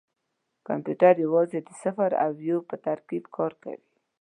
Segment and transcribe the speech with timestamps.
[0.67, 3.81] کمپیوټر یوازې د صفر او یو په ترکیب کار کوي.